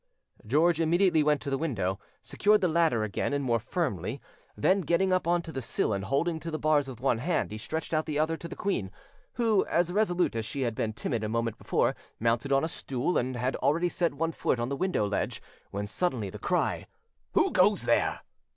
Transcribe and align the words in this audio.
George 0.47 0.79
immediately 0.81 1.21
went 1.21 1.41
to 1.43 1.51
the 1.51 1.59
window, 1.59 1.99
secured 2.23 2.59
the 2.59 2.67
ladder 2.67 3.03
again 3.03 3.33
and 3.33 3.43
more 3.45 3.59
firmly, 3.59 4.19
then 4.57 4.81
getting 4.81 5.13
up 5.13 5.27
on 5.27 5.43
to 5.43 5.51
the 5.51 5.61
sill 5.61 5.93
and 5.93 6.05
holding 6.05 6.39
to 6.39 6.49
the 6.49 6.57
bars 6.57 6.87
with 6.87 6.99
one 6.99 7.19
hand, 7.19 7.51
he 7.51 7.57
stretched 7.59 7.93
out 7.93 8.07
the 8.07 8.17
other 8.17 8.35
to 8.35 8.47
the 8.47 8.55
queen, 8.55 8.89
who, 9.33 9.63
as 9.67 9.93
resolute 9.93 10.35
as 10.35 10.43
she 10.43 10.61
had 10.61 10.73
been 10.73 10.91
timid 10.91 11.23
a 11.23 11.29
moment 11.29 11.55
before, 11.59 11.95
mounted 12.19 12.51
on 12.51 12.63
a 12.63 12.67
stool, 12.67 13.15
and 13.15 13.35
had 13.35 13.55
already 13.57 13.89
set 13.89 14.15
one 14.15 14.31
foot 14.31 14.59
on 14.59 14.69
the 14.69 14.75
window 14.75 15.05
ledge, 15.07 15.39
when 15.69 15.85
suddenly 15.85 16.31
the 16.31 16.39
cry, 16.39 16.87
"Who 17.33 17.51
goes 17.51 17.83
there?" 17.83 18.21